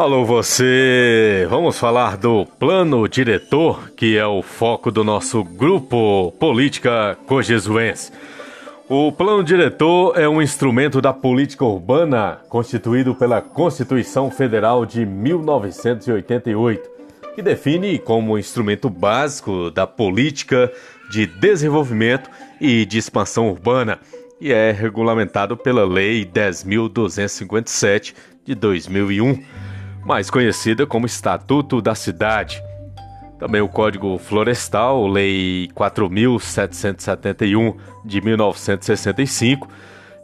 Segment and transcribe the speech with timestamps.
[0.00, 1.46] Alô você!
[1.50, 8.10] Vamos falar do plano diretor, que é o foco do nosso grupo Política Cojesuense.
[8.88, 16.88] O plano diretor é um instrumento da política urbana constituído pela Constituição Federal de 1988,
[17.34, 20.72] que define como instrumento básico da política
[21.10, 23.98] de desenvolvimento e de expansão urbana
[24.40, 28.14] e é regulamentado pela Lei 10.257
[28.46, 29.69] de 2001
[30.04, 32.60] mais conhecida como Estatuto da Cidade.
[33.38, 39.68] Também o Código Florestal, Lei 4.771 de 1965,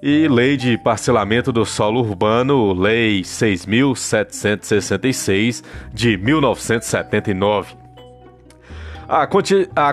[0.02, 7.86] e Lei de Parcelamento do Solo Urbano, Lei 6.766 de 1979.
[9.08, 9.24] A,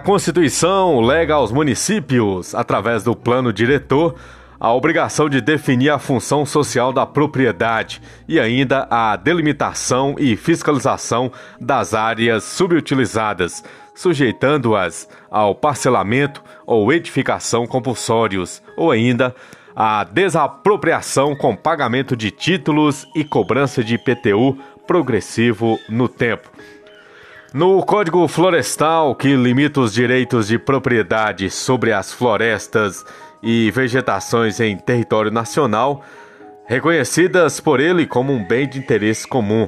[0.02, 4.16] Constituição lega aos municípios, através do Plano Diretor,
[4.63, 11.30] a obrigação de definir a função social da propriedade e ainda a delimitação e fiscalização
[11.59, 13.61] das áreas subutilizadas,
[13.94, 19.36] sujeitando-as ao parcelamento ou edificação compulsórios, ou ainda
[19.75, 26.50] a desapropriação com pagamento de títulos e cobrança de IPTU progressivo no tempo.
[27.53, 33.03] No Código Florestal, que limita os direitos de propriedade sobre as florestas
[33.44, 36.02] e vegetações em território nacional,
[36.66, 39.67] reconhecidas por ele como um bem de interesse comum.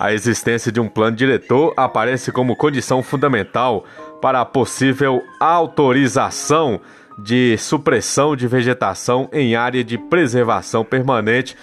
[0.00, 3.84] A existência de um plano diretor aparece como condição fundamental
[4.20, 6.80] para a possível autorização
[7.18, 11.56] de supressão de vegetação em área de preservação permanente,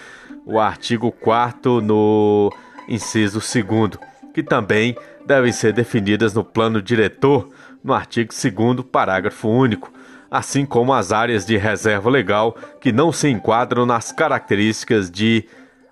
[0.45, 2.51] o artigo 4 no
[2.87, 3.97] inciso 2
[4.33, 4.95] que também
[5.25, 7.49] devem ser definidas no plano diretor,
[7.83, 9.91] no artigo 2 parágrafo único
[10.33, 15.45] assim como as áreas de reserva legal que não se enquadram nas características de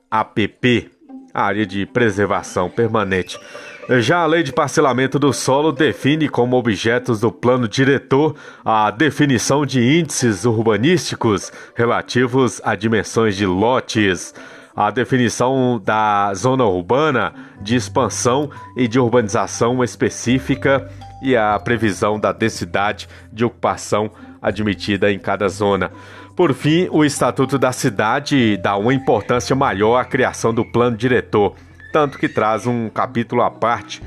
[0.10, 0.90] APP,
[1.32, 3.40] área de preservação permanente.
[4.00, 8.36] Já a lei de parcelamento do solo define como objetos do plano diretor
[8.66, 14.34] a definição de índices urbanísticos relativos a dimensões de lotes,
[14.76, 17.32] a definição da zona urbana
[17.62, 20.90] de expansão e de urbanização específica
[21.22, 24.10] e a previsão da densidade de ocupação
[24.42, 25.92] admitida em cada zona.
[26.36, 31.56] Por fim, o Estatuto da Cidade dá uma importância maior à criação do plano diretor,
[31.94, 34.02] tanto que traz um capítulo à parte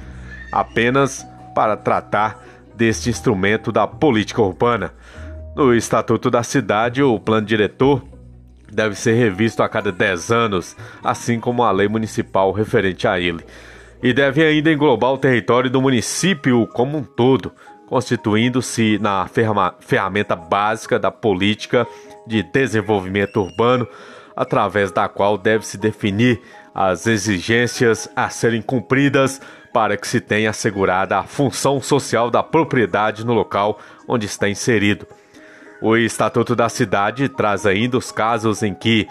[0.50, 1.24] apenas
[1.54, 2.42] para tratar
[2.74, 4.92] deste instrumento da política urbana.
[5.54, 8.02] No Estatuto da Cidade, o plano diretor
[8.72, 13.44] deve ser revisto a cada 10 anos, assim como a lei municipal referente a ele,
[14.02, 17.52] e deve ainda englobar o território do município como um todo,
[17.86, 19.26] constituindo-se na
[19.80, 21.86] ferramenta básica da política
[22.26, 23.86] de desenvolvimento urbano,
[24.36, 26.40] através da qual deve-se definir
[26.74, 29.40] as exigências a serem cumpridas
[29.72, 33.78] para que se tenha assegurada a função social da propriedade no local
[34.08, 35.06] onde está inserido.
[35.80, 39.06] O Estatuto da Cidade traz ainda os casos em que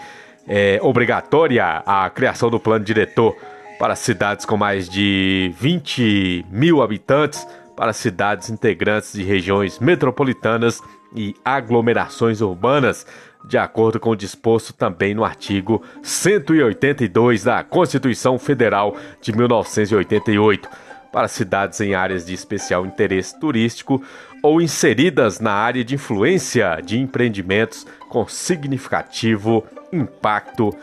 [0.46, 3.34] é obrigatória a criação do plano diretor
[3.78, 7.46] para cidades com mais de 20 mil habitantes
[7.76, 10.80] para cidades integrantes de regiões metropolitanas
[11.14, 13.06] e aglomerações urbanas,
[13.44, 20.68] de acordo com o disposto também no artigo 182 da Constituição Federal de 1988,
[21.12, 24.02] para cidades em áreas de especial interesse turístico
[24.42, 30.74] ou inseridas na área de influência de empreendimentos com significativo impacto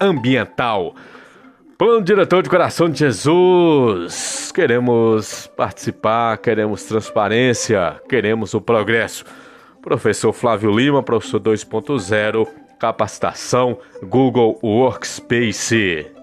[0.00, 0.94] ambiental.
[1.78, 4.50] Plano diretor de coração de Jesus.
[4.50, 9.26] Queremos participar, queremos transparência, queremos o progresso.
[9.82, 12.48] Professor Flávio Lima, professor 2.0,
[12.78, 16.15] capacitação Google Workspace.